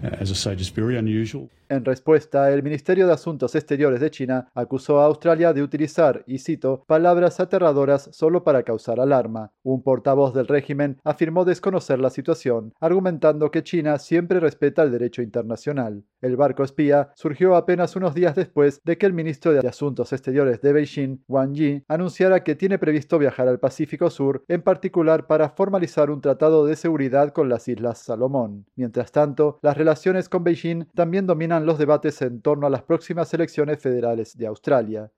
as 0.02 0.30
I 0.30 0.34
say, 0.34 0.54
just 0.56 0.74
very 0.74 0.98
unusual. 0.98 1.48
En 1.70 1.84
respuesta, 1.84 2.52
el 2.52 2.62
Ministerio 2.62 3.06
de 3.06 3.14
Asuntos 3.14 3.54
Exteriores 3.54 4.00
de 4.00 4.10
China 4.10 4.48
acusó 4.54 5.00
a 5.00 5.06
Australia 5.06 5.54
de 5.54 5.62
utilizar, 5.62 6.22
y 6.26 6.38
cito, 6.38 6.84
palabras 6.86 7.40
aterradoras 7.40 8.10
solo 8.12 8.44
para 8.44 8.64
causar 8.64 9.00
alarma. 9.00 9.52
Un 9.62 9.82
portavoz 9.82 10.34
del 10.34 10.46
régimen 10.46 11.00
afirmó 11.04 11.46
desconocer 11.46 12.00
la 12.00 12.10
situación, 12.10 12.74
argumentando 12.80 13.50
que 13.50 13.62
China 13.62 13.98
siempre 13.98 14.40
respeta 14.40 14.82
el 14.82 14.92
derecho 14.92 15.22
internacional. 15.22 16.04
El 16.20 16.36
barco 16.36 16.64
espía 16.64 17.10
surgió 17.14 17.56
apenas 17.56 17.96
unos 17.96 18.14
días 18.14 18.34
después 18.34 18.80
de 18.84 18.98
que 18.98 19.06
el 19.06 19.12
ministro 19.14 19.52
de 19.52 19.66
Asuntos 19.66 20.12
Exteriores 20.12 20.60
de 20.60 20.72
Beijing, 20.72 21.18
Wang 21.28 21.54
Yi, 21.54 21.84
anunciara 21.88 22.44
que 22.44 22.54
tiene 22.54 22.78
previsto 22.78 23.18
viajar 23.18 23.48
al 23.48 23.58
Pacífico 23.58 24.10
Sur, 24.10 24.44
en 24.48 24.62
particular 24.62 25.26
para 25.26 25.50
formalizar 25.50 26.10
un 26.10 26.20
tratado 26.20 26.66
de 26.66 26.76
seguridad 26.76 27.32
con 27.32 27.48
las 27.48 27.68
Islas 27.68 27.98
Salomón. 27.98 28.66
Mientras 28.74 29.12
tanto, 29.12 29.58
las 29.62 29.76
relaciones 29.76 30.28
con 30.28 30.44
Beijing 30.44 30.86
también 30.94 31.26
dominan 31.26 31.53
los 31.60 31.78
debates 31.78 32.20
en 32.22 32.40
torno 32.40 32.66
a 32.66 32.70
las 32.70 32.82
próximas 32.82 33.32
elecciones 33.34 33.80
federales 33.80 34.36
de 34.36 34.46
Australia. 34.46 35.10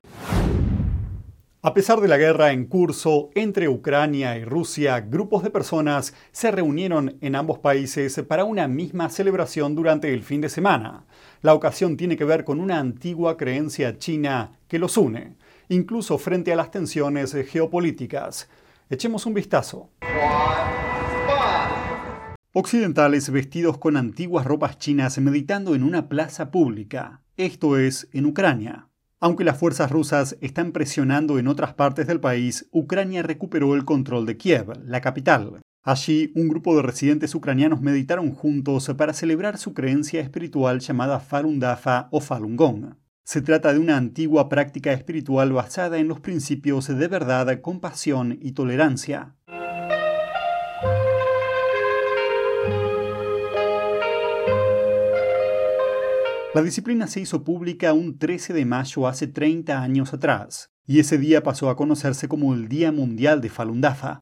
A 1.66 1.75
pesar 1.75 2.00
de 2.00 2.07
la 2.07 2.16
guerra 2.16 2.52
en 2.52 2.66
curso 2.66 3.31
entre 3.35 3.69
Ucrania 3.69 4.37
y 4.37 4.45
Rusia, 4.45 5.00
grupos 5.00 5.43
de 5.43 5.50
personas 5.50 6.14
se 6.31 6.52
reunieron 6.52 7.16
en 7.21 7.35
ambos 7.35 7.59
países 7.59 8.23
para 8.28 8.45
una 8.45 8.69
misma 8.69 9.09
celebración 9.09 9.75
durante 9.75 10.14
el 10.14 10.23
fin 10.23 10.40
de 10.40 10.49
semana. 10.49 11.07
La 11.43 11.55
ocasión 11.55 11.97
tiene 11.97 12.16
que 12.16 12.25
ver 12.25 12.45
con 12.45 12.61
una 12.61 12.78
antigua 12.78 13.37
creencia 13.37 13.99
china 13.99 14.61
que 14.69 14.78
los 14.78 14.97
une, 14.97 15.35
incluso 15.69 16.19
frente 16.19 16.52
a 16.52 16.57
las 16.57 16.71
tensiones 16.71 17.35
geopolíticas. 17.50 18.49
Echemos 18.88 19.26
un 19.26 19.35
vistazo. 19.35 19.90
Occidentales 22.58 23.28
vestidos 23.28 23.76
con 23.76 23.98
antiguas 23.98 24.46
ropas 24.46 24.78
chinas 24.78 25.18
meditando 25.18 25.75
en 25.75 25.82
una 25.82 26.08
plaza 26.08 26.50
pública, 26.50 27.20
esto 27.36 27.76
es, 27.76 28.08
en 28.14 28.25
Ucrania. 28.25 28.88
Aunque 29.20 29.44
las 29.44 29.58
fuerzas 29.58 29.90
rusas 29.90 30.38
están 30.40 30.72
presionando 30.72 31.38
en 31.38 31.48
otras 31.48 31.75
partes 31.75 32.06
del 32.06 32.18
país, 32.18 32.66
Ucrania 32.72 33.22
recuperó 33.22 33.75
el 33.75 33.84
control 33.84 34.25
de 34.25 34.38
Kiev, 34.38 34.72
la 34.86 35.02
capital. 35.02 35.60
Allí, 35.82 36.32
un 36.34 36.48
grupo 36.48 36.75
de 36.75 36.80
residentes 36.80 37.34
ucranianos 37.34 37.82
meditaron 37.82 38.32
juntos 38.32 38.90
para 38.96 39.12
celebrar 39.12 39.58
su 39.58 39.75
creencia 39.75 40.22
espiritual 40.22 40.80
llamada 40.80 41.20
Falun 41.20 41.60
Dafa 41.60 42.08
o 42.10 42.22
Falun 42.22 42.56
Gong. 42.56 42.94
Se 43.22 43.42
trata 43.42 43.75
de 43.75 43.80
una 43.80 43.98
antigua 43.98 44.48
práctica 44.48 44.94
espiritual 44.94 45.52
basada 45.52 45.98
en 45.98 46.08
los 46.08 46.20
principios 46.20 46.86
de 46.88 47.06
verdad, 47.06 47.60
compasión 47.60 48.38
y 48.40 48.52
tolerancia. 48.52 49.36
La 56.56 56.62
disciplina 56.62 57.06
se 57.06 57.20
hizo 57.20 57.44
pública 57.44 57.92
un 57.92 58.18
13 58.18 58.54
de 58.54 58.64
mayo 58.64 59.06
hace 59.06 59.26
30 59.26 59.78
años 59.82 60.14
atrás, 60.14 60.70
y 60.86 61.00
ese 61.00 61.18
día 61.18 61.42
pasó 61.42 61.68
a 61.68 61.76
conocerse 61.76 62.28
como 62.28 62.54
el 62.54 62.66
Día 62.66 62.92
Mundial 62.92 63.42
de 63.42 63.50
Falun 63.50 63.82
Dafa. 63.82 64.20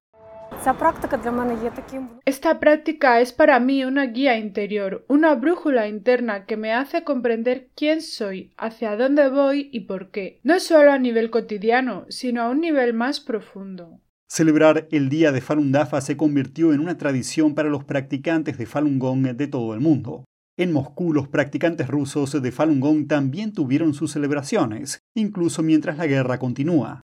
Esta 2.24 2.58
práctica 2.58 3.20
es 3.20 3.32
para 3.32 3.60
mí 3.60 3.84
una 3.84 4.06
guía 4.06 4.36
interior, 4.36 5.04
una 5.06 5.36
brújula 5.36 5.86
interna 5.86 6.44
que 6.44 6.56
me 6.56 6.72
hace 6.72 7.04
comprender 7.04 7.68
quién 7.76 8.02
soy, 8.02 8.52
hacia 8.56 8.96
dónde 8.96 9.28
voy 9.28 9.70
y 9.72 9.82
por 9.82 10.10
qué, 10.10 10.40
no 10.42 10.58
solo 10.58 10.90
a 10.90 10.98
nivel 10.98 11.30
cotidiano, 11.30 12.04
sino 12.08 12.42
a 12.42 12.50
un 12.50 12.60
nivel 12.60 12.94
más 12.94 13.20
profundo. 13.20 14.00
Celebrar 14.28 14.88
el 14.90 15.08
Día 15.08 15.30
de 15.30 15.40
Falun 15.40 15.70
Dafa 15.70 16.00
se 16.00 16.16
convirtió 16.16 16.72
en 16.72 16.80
una 16.80 16.98
tradición 16.98 17.54
para 17.54 17.68
los 17.68 17.84
practicantes 17.84 18.58
de 18.58 18.66
Falun 18.66 18.98
Gong 18.98 19.36
de 19.36 19.46
todo 19.46 19.72
el 19.72 19.78
mundo. 19.78 20.24
En 20.56 20.73
Moscú, 20.73 21.12
los 21.12 21.26
practicantes 21.26 21.88
rusos 21.88 22.40
de 22.40 22.52
Falun 22.52 22.78
Gong 22.78 23.08
también 23.08 23.52
tuvieron 23.52 23.92
sus 23.92 24.12
celebraciones, 24.12 25.00
incluso 25.12 25.64
mientras 25.64 25.99
la 25.99 26.06
guerra 26.06 26.38
continúa. 26.38 27.00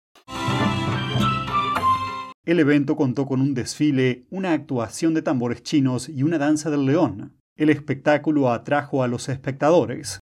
El 2.45 2.59
evento 2.59 2.95
contó 2.95 3.25
con 3.25 3.41
un 3.41 3.55
desfile, 3.55 4.27
una 4.29 4.53
actuación 4.53 5.15
de 5.15 5.23
tambores 5.23 5.63
chinos 5.63 6.09
y 6.09 6.21
una 6.21 6.37
danza 6.37 6.69
del 6.69 6.85
león. 6.85 7.37
El 7.57 7.71
espectáculo 7.71 8.51
atrajo 8.51 9.01
a 9.01 9.07
los 9.07 9.29
espectadores. 9.29 10.19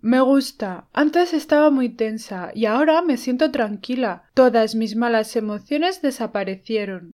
Me 0.00 0.20
gusta. 0.20 0.88
Antes 0.92 1.34
estaba 1.34 1.70
muy 1.70 1.88
tensa 1.88 2.50
y 2.54 2.66
ahora 2.66 3.02
me 3.02 3.16
siento 3.16 3.50
tranquila. 3.50 4.24
Todas 4.34 4.76
mis 4.76 4.94
malas 4.94 5.34
emociones 5.34 6.02
desaparecieron. 6.02 7.10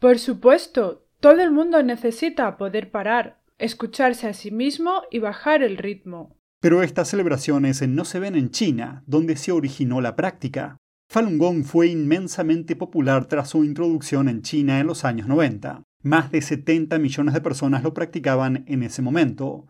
Por 0.00 0.18
supuesto, 0.18 1.06
todo 1.20 1.42
el 1.42 1.50
mundo 1.50 1.82
necesita 1.82 2.56
poder 2.56 2.90
parar, 2.90 3.42
escucharse 3.58 4.26
a 4.26 4.32
sí 4.32 4.50
mismo 4.50 5.02
y 5.10 5.18
bajar 5.18 5.62
el 5.62 5.76
ritmo. 5.76 6.38
Pero 6.62 6.82
estas 6.82 7.08
celebraciones 7.08 7.86
no 7.86 8.06
se 8.06 8.18
ven 8.18 8.34
en 8.34 8.50
China, 8.50 9.04
donde 9.06 9.36
se 9.36 9.52
originó 9.52 10.00
la 10.00 10.16
práctica. 10.16 10.78
Falun 11.10 11.36
Gong 11.36 11.64
fue 11.64 11.88
inmensamente 11.88 12.76
popular 12.76 13.26
tras 13.26 13.50
su 13.50 13.62
introducción 13.62 14.30
en 14.30 14.40
China 14.40 14.80
en 14.80 14.86
los 14.86 15.04
años 15.04 15.28
90. 15.28 15.82
Más 16.02 16.32
de 16.32 16.40
70 16.40 16.98
millones 16.98 17.34
de 17.34 17.42
personas 17.42 17.82
lo 17.82 17.92
practicaban 17.92 18.64
en 18.68 18.82
ese 18.82 19.02
momento. 19.02 19.66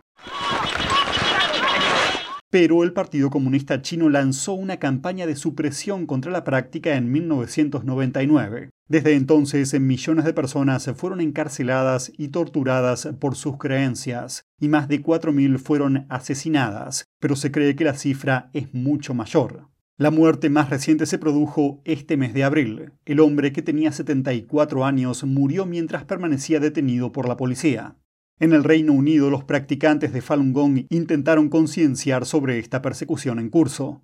Pero 2.51 2.83
el 2.83 2.93
Partido 2.93 3.31
Comunista 3.31 3.81
Chino 3.81 4.09
lanzó 4.09 4.55
una 4.55 4.79
campaña 4.79 5.25
de 5.25 5.37
supresión 5.37 6.07
contra 6.07 6.33
la 6.33 6.43
práctica 6.43 6.97
en 6.97 7.13
1999. 7.13 8.71
Desde 8.89 9.15
entonces, 9.15 9.79
millones 9.79 10.25
de 10.25 10.35
personas 10.35 10.91
fueron 10.97 11.21
encarceladas 11.21 12.11
y 12.19 12.29
torturadas 12.29 13.09
por 13.21 13.37
sus 13.37 13.57
creencias, 13.57 14.43
y 14.59 14.67
más 14.67 14.89
de 14.89 15.01
4.000 15.01 15.59
fueron 15.59 16.07
asesinadas, 16.09 17.05
pero 17.21 17.37
se 17.37 17.53
cree 17.53 17.77
que 17.77 17.85
la 17.85 17.95
cifra 17.95 18.51
es 18.53 18.75
mucho 18.75 19.15
mayor. 19.15 19.69
La 19.97 20.11
muerte 20.11 20.51
más 20.51 20.71
reciente 20.71 21.07
se 21.07 21.19
produjo 21.19 21.83
este 21.85 22.17
mes 22.17 22.35
de 22.35 22.43
abril. 22.43 22.95
El 23.05 23.21
hombre 23.21 23.53
que 23.53 23.63
tenía 23.63 23.93
74 23.93 24.85
años 24.85 25.23
murió 25.23 25.67
mientras 25.67 26.05
permanecía 26.05 26.59
detenido 26.59 27.13
por 27.13 27.29
la 27.29 27.37
policía. 27.37 27.95
En 28.43 28.55
el 28.55 28.65
Reino 28.65 28.95
Unido, 28.95 29.29
los 29.29 29.45
practicantes 29.45 30.15
de 30.15 30.23
Falun 30.23 30.55
Gong 30.55 30.87
intentaron 30.89 31.51
concienciar 31.51 32.25
sobre 32.25 32.59
esta 32.59 32.81
persecución 32.81 33.39
en 33.39 33.51
curso. 33.51 34.01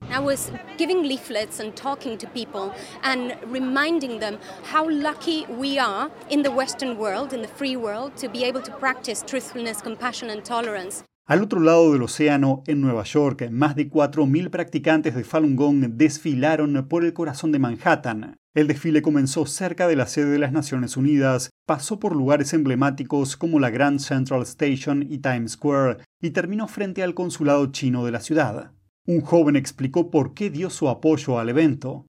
Al 11.29 11.43
otro 11.43 11.59
lado 11.59 11.93
del 11.93 12.03
océano, 12.03 12.63
en 12.69 12.81
Nueva 12.81 13.03
York, 13.03 13.51
más 13.51 13.75
de 13.75 13.91
4.000 13.91 14.49
practicantes 14.49 15.17
de 15.17 15.25
Falun 15.25 15.57
Gong 15.57 15.97
desfilaron 15.97 16.87
por 16.89 17.05
el 17.05 17.15
corazón 17.15 17.51
de 17.51 17.59
Manhattan. 17.59 18.37
El 18.55 18.69
desfile 18.69 19.03
comenzó 19.03 19.45
cerca 19.45 19.89
de 19.89 19.97
la 19.97 20.07
sede 20.07 20.31
de 20.31 20.39
las 20.39 20.53
Naciones 20.53 20.97
Unidas, 20.97 21.51
pasó 21.67 21.99
por 21.99 22.15
lugares 22.15 22.53
emblemáticos 22.53 23.37
como 23.37 23.59
la 23.59 23.71
Grand 23.71 23.99
Central 23.99 24.43
Station 24.43 25.03
y 25.03 25.19
Times 25.19 25.53
Square 25.55 25.97
y 26.23 26.31
terminó 26.31 26.69
frente 26.69 27.03
al 27.03 27.15
consulado 27.15 27.73
chino 27.73 28.05
de 28.05 28.13
la 28.13 28.21
ciudad. 28.21 28.71
Un 29.05 29.21
joven 29.21 29.57
explicó 29.57 30.13
por 30.13 30.33
qué 30.33 30.49
dio 30.49 30.71
su 30.71 30.89
apoyo 30.89 31.41
al 31.41 31.49
evento. 31.49 32.07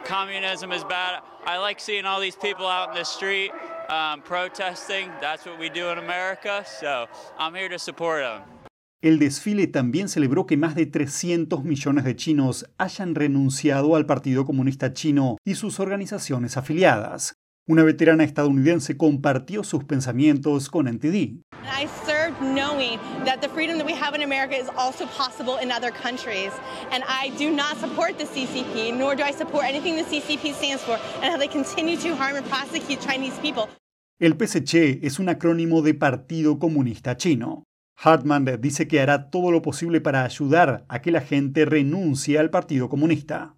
El 9.08 9.20
desfile 9.20 9.68
también 9.68 10.10
celebró 10.10 10.46
que 10.46 10.58
más 10.58 10.76
de 10.76 10.86
300 10.86 11.64
millones 11.64 12.04
de 12.04 12.18
chinos 12.18 12.70
hayan 12.78 13.16
renunciado 13.16 13.96
al 13.96 14.06
Partido 14.06 14.44
Comunista 14.44 14.92
Chino 14.92 15.38
y 15.46 15.56
sus 15.56 15.80
organizaciones 15.80 16.58
afiliadas. 16.58 17.34
Una 17.70 17.84
veterana 17.84 18.26
estadounidense 18.26 18.98
compartió 18.98 19.64
sus 19.64 19.86
pensamientos 19.86 20.68
con 20.68 20.90
NTD. 20.90 21.40
I 21.64 21.88
served 22.06 22.38
knowing 22.42 23.00
that 23.24 23.40
the 23.40 23.48
freedom 23.48 23.78
that 23.78 23.86
we 23.86 23.94
have 23.94 24.14
in 24.14 24.24
America 24.24 24.58
is 24.58 24.68
also 24.76 25.06
possible 25.18 25.58
in 25.64 25.72
other 25.72 25.94
countries. 25.94 26.52
And 26.92 27.06
I 27.08 27.30
do 27.40 27.50
not 27.50 27.78
support 27.80 28.18
the 28.18 28.26
CCP, 28.26 28.92
nor 28.94 29.16
do 29.16 29.24
I 29.24 29.32
support 29.32 29.64
anything 29.64 29.96
the 29.96 30.04
CCP 30.04 30.54
stands 30.54 30.84
for, 30.84 31.00
and 31.24 31.32
how 31.32 31.38
they 31.38 31.48
continue 31.48 31.96
to 31.96 32.14
harm 32.14 32.36
and 32.36 32.46
prosecute 32.50 33.00
Chinese 33.00 33.40
people. 33.40 33.70
El 34.20 34.34
PSC 34.34 35.00
es 35.04 35.18
un 35.20 35.30
acrónimo 35.30 35.82
de 35.82 35.94
Partido 35.94 36.60
Comunista 36.60 37.16
Chino. 37.16 37.67
Hartman 38.00 38.46
dice 38.60 38.88
que 38.88 39.02
hará 39.02 39.32
todo 39.32 39.52
lo 39.52 39.64
posible 39.64 40.02
para 40.02 40.24
ayudar 40.24 40.86
a 40.88 41.02
que 41.02 41.12
la 41.12 41.22
gente 41.22 41.66
renuncie 41.66 42.38
al 42.38 42.52
Partido 42.52 42.90
Comunista. 42.90 43.56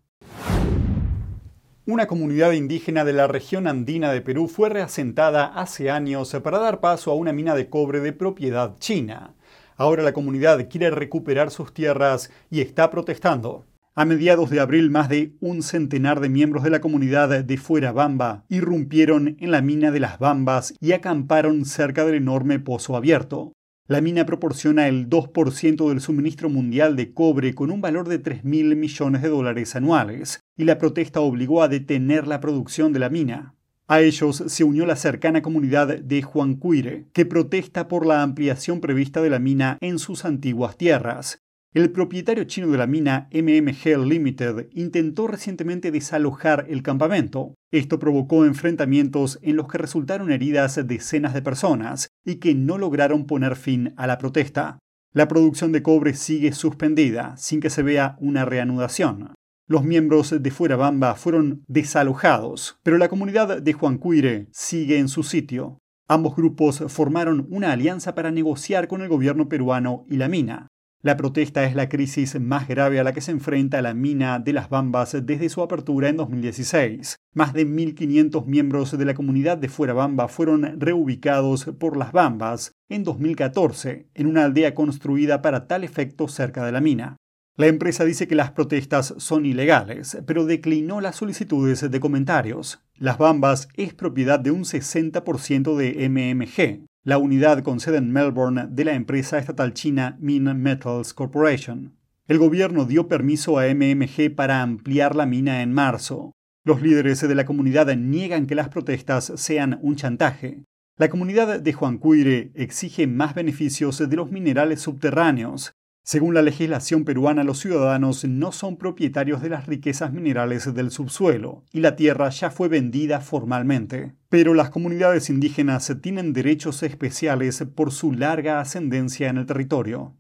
Una 1.86 2.08
comunidad 2.08 2.54
indígena 2.54 3.04
de 3.04 3.14
la 3.14 3.28
región 3.28 3.68
andina 3.68 4.14
de 4.14 4.22
Perú 4.22 4.48
fue 4.48 4.70
reasentada 4.70 5.46
hace 5.46 5.90
años 5.90 6.38
para 6.42 6.60
dar 6.60 6.80
paso 6.80 7.12
a 7.12 7.16
una 7.16 7.34
mina 7.34 7.54
de 7.54 7.68
cobre 7.68 8.00
de 8.00 8.14
propiedad 8.14 8.78
china. 8.80 9.34
Ahora 9.76 10.04
la 10.04 10.14
comunidad 10.14 10.70
quiere 10.70 10.90
recuperar 10.90 11.52
sus 11.52 11.74
tierras 11.74 12.32
y 12.50 12.62
está 12.62 12.92
protestando. 12.92 13.66
A 13.96 14.06
mediados 14.06 14.50
de 14.50 14.62
abril, 14.62 14.90
más 14.90 15.10
de 15.10 15.34
un 15.42 15.64
centenar 15.64 16.22
de 16.22 16.30
miembros 16.30 16.64
de 16.64 16.70
la 16.70 16.80
comunidad 16.80 17.44
de 17.44 17.58
Fuera 17.58 17.92
Bamba 17.92 18.46
irrumpieron 18.48 19.36
en 19.40 19.52
la 19.52 19.62
mina 19.62 19.92
de 19.92 20.00
las 20.00 20.20
Bambas 20.20 20.74
y 20.80 20.94
acamparon 20.94 21.66
cerca 21.66 22.06
del 22.06 22.16
enorme 22.16 22.60
pozo 22.60 22.96
abierto. 22.96 23.52
La 23.90 24.02
mina 24.02 24.24
proporciona 24.24 24.88
el 24.88 25.10
2% 25.10 25.90
del 25.90 26.00
suministro 26.00 26.48
mundial 26.48 26.96
de 26.96 27.12
cobre 27.12 27.56
con 27.56 27.72
un 27.72 27.82
valor 27.82 28.08
de 28.08 28.22
3.000 28.22 28.76
millones 28.76 29.24
de 29.24 29.30
dólares 29.30 29.76
anuales, 29.76 30.42
y 30.56 30.66
la 30.66 30.78
protesta 30.78 31.22
obligó 31.22 31.64
a 31.64 31.68
detener 31.68 32.28
la 32.28 32.40
producción 32.40 32.94
de 32.94 33.00
la 33.00 33.10
mina. 33.10 33.56
A 33.88 34.02
ellos 34.02 34.44
se 34.46 34.64
unió 34.64 34.86
la 34.86 34.96
cercana 34.96 35.42
comunidad 35.42 35.88
de 35.88 36.24
Huancuire, 36.24 37.08
que 37.14 37.26
protesta 37.26 37.88
por 37.88 38.06
la 38.06 38.22
ampliación 38.22 38.80
prevista 38.80 39.24
de 39.24 39.32
la 39.32 39.40
mina 39.40 39.80
en 39.82 39.98
sus 39.98 40.24
antiguas 40.24 40.78
tierras, 40.78 41.42
el 41.72 41.92
propietario 41.92 42.46
chino 42.46 42.68
de 42.68 42.80
la 42.80 42.88
mina 42.88 43.30
MMG 43.32 44.04
Limited 44.04 44.70
intentó 44.72 45.28
recientemente 45.28 45.92
desalojar 45.92 46.66
el 46.68 46.82
campamento. 46.82 47.54
Esto 47.72 48.00
provocó 48.00 48.44
enfrentamientos 48.46 49.38
en 49.44 49.56
los 49.56 49.68
que 49.68 49.78
resultaron 49.78 50.32
heridas 50.32 50.80
decenas 50.88 51.36
de 51.36 51.44
personas 51.44 52.10
y 52.26 52.36
que 52.36 52.56
no 52.56 52.80
lograron 52.80 53.28
poner 53.28 53.56
fin 53.56 53.94
a 53.98 54.08
la 54.08 54.18
protesta. 54.18 54.80
La 55.14 55.28
producción 55.28 55.72
de 55.72 55.84
cobre 55.84 56.16
sigue 56.16 56.54
suspendida, 56.54 57.38
sin 57.38 57.60
que 57.60 57.70
se 57.70 57.84
vea 57.84 58.16
una 58.20 58.46
reanudación. 58.46 59.36
Los 59.68 59.84
miembros 59.84 60.42
de 60.42 60.52
Fuera 60.52 60.76
Bamba 60.76 61.14
fueron 61.14 61.64
desalojados, 61.68 62.80
pero 62.82 62.98
la 62.98 63.10
comunidad 63.10 63.62
de 63.62 63.74
Juancuire 63.74 64.48
sigue 64.52 64.98
en 64.98 65.08
su 65.08 65.22
sitio. 65.22 65.78
Ambos 66.08 66.36
grupos 66.36 66.84
formaron 66.88 67.46
una 67.52 67.72
alianza 67.72 68.16
para 68.16 68.32
negociar 68.32 68.88
con 68.88 69.04
el 69.04 69.10
gobierno 69.10 69.48
peruano 69.48 70.08
y 70.10 70.18
la 70.18 70.28
mina. 70.28 70.68
La 71.02 71.16
protesta 71.16 71.64
es 71.64 71.76
la 71.76 71.88
crisis 71.88 72.38
más 72.42 72.68
grave 72.68 73.00
a 73.00 73.06
la 73.06 73.14
que 73.14 73.22
se 73.22 73.32
enfrenta 73.32 73.82
la 73.82 73.94
mina 73.94 74.38
de 74.38 74.52
las 74.52 74.70
Bambas 74.70 75.16
desde 75.24 75.48
su 75.48 75.62
apertura 75.62 76.10
en 76.10 76.18
2016. 76.18 77.16
Más 77.34 77.54
de 77.54 77.66
1.500 77.66 78.46
miembros 78.46 78.98
de 78.98 79.06
la 79.06 79.14
comunidad 79.14 79.58
de 79.58 79.70
Fuera 79.70 79.94
Bamba 79.94 80.28
fueron 80.28 80.78
reubicados 80.78 81.72
por 81.80 81.96
las 81.96 82.12
Bambas 82.12 82.74
en 82.90 83.06
2014 83.06 84.10
en 84.14 84.28
una 84.28 84.44
aldea 84.44 84.76
construida 84.76 85.42
para 85.42 85.68
tal 85.68 85.86
efecto 85.86 86.28
cerca 86.28 86.66
de 86.66 86.74
la 86.74 86.82
mina. 86.82 87.16
La 87.56 87.68
empresa 87.68 88.04
dice 88.04 88.28
que 88.28 88.36
las 88.36 88.52
protestas 88.52 89.14
son 89.20 89.46
ilegales, 89.46 90.18
pero 90.26 90.46
declinó 90.46 91.00
las 91.00 91.16
solicitudes 91.16 91.90
de 91.90 92.00
comentarios. 92.02 92.82
Las 92.98 93.18
Bambas 93.18 93.70
es 93.76 93.94
propiedad 93.94 94.40
de 94.40 94.52
un 94.52 94.66
60% 94.66 95.78
de 95.78 96.10
MMG, 96.10 96.89
la 97.04 97.18
unidad 97.18 97.64
con 97.64 97.80
sede 97.80 97.98
en 97.98 98.12
Melbourne 98.12 98.68
de 98.70 98.84
la 98.84 98.94
empresa 98.94 99.38
estatal 99.38 99.74
china 99.74 100.18
Min 100.20 100.44
Metals 100.62 101.14
Corporation. 101.14 101.96
El 102.28 102.38
gobierno 102.38 102.86
dio 102.86 103.08
permiso 103.08 103.58
a 103.58 103.74
MMG 103.74 104.36
para 104.36 104.62
ampliar 104.62 105.16
la 105.16 105.26
mina 105.26 105.62
en 105.62 105.74
marzo. 105.74 106.34
Los 106.66 106.82
líderes 106.82 107.22
de 107.22 107.36
la 107.36 107.46
comunidad 107.46 107.96
niegan 107.96 108.48
que 108.48 108.56
las 108.56 108.70
protestas 108.70 109.32
sean 109.36 109.80
un 109.82 109.96
chantaje. 109.96 110.64
La 110.98 111.10
comunidad 111.10 111.62
de 111.62 111.74
Juancuire 111.74 112.52
exige 112.54 113.08
más 113.08 113.34
beneficios 113.34 113.98
de 113.98 114.16
los 114.16 114.30
minerales 114.32 114.82
subterráneos. 114.82 115.72
Según 116.04 116.34
la 116.34 116.42
legislación 116.42 117.06
peruana, 117.06 117.44
los 117.44 117.60
ciudadanos 117.60 118.26
no 118.26 118.52
son 118.52 118.78
propietarios 118.78 119.42
de 119.42 119.50
las 119.50 119.68
riquezas 119.68 120.12
minerales 120.12 120.74
del 120.74 120.90
subsuelo 120.92 121.64
y 121.72 121.82
la 121.82 121.96
tierra 121.96 122.30
ya 122.30 122.50
fue 122.50 122.68
vendida 122.68 123.22
formalmente. 123.22 124.14
Pero 124.30 124.54
las 124.54 124.70
comunidades 124.70 125.30
indígenas 125.30 125.94
tienen 126.02 126.34
derechos 126.34 126.82
especiales 126.84 127.64
por 127.76 127.92
su 127.92 128.12
larga 128.14 128.60
ascendencia 128.60 129.30
en 129.30 129.38
el 129.38 129.46
territorio. 129.46 130.14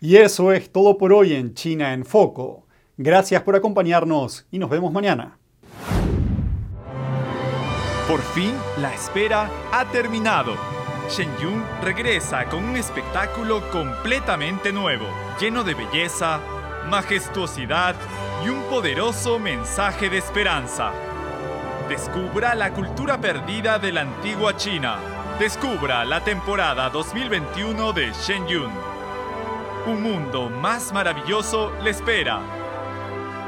Y 0.00 0.16
eso 0.16 0.52
es 0.52 0.70
todo 0.70 0.98
por 0.98 1.12
hoy 1.12 1.34
en 1.34 1.54
China 1.54 1.92
en 1.92 2.04
Foco. 2.04 2.66
Gracias 2.96 3.42
por 3.42 3.56
acompañarnos 3.56 4.46
y 4.50 4.58
nos 4.58 4.70
vemos 4.70 4.92
mañana. 4.92 5.38
Por 8.08 8.20
fin, 8.20 8.52
la 8.80 8.94
espera 8.94 9.50
ha 9.72 9.84
terminado. 9.90 10.75
Shen 11.08 11.30
Yun 11.38 11.64
regresa 11.82 12.46
con 12.46 12.64
un 12.64 12.76
espectáculo 12.76 13.62
completamente 13.70 14.72
nuevo, 14.72 15.06
lleno 15.38 15.62
de 15.62 15.74
belleza, 15.74 16.40
majestuosidad 16.90 17.94
y 18.44 18.48
un 18.48 18.62
poderoso 18.64 19.38
mensaje 19.38 20.10
de 20.10 20.18
esperanza. 20.18 20.90
Descubra 21.88 22.56
la 22.56 22.72
cultura 22.72 23.20
perdida 23.20 23.78
de 23.78 23.92
la 23.92 24.00
antigua 24.00 24.56
China. 24.56 24.96
Descubra 25.38 26.04
la 26.04 26.24
temporada 26.24 26.90
2021 26.90 27.92
de 27.92 28.12
Shen 28.12 28.46
Yun. 28.48 28.72
Un 29.86 30.02
mundo 30.02 30.50
más 30.50 30.92
maravilloso 30.92 31.72
le 31.84 31.90
espera. 31.90 32.40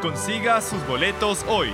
Consiga 0.00 0.60
sus 0.60 0.86
boletos 0.86 1.44
hoy 1.48 1.72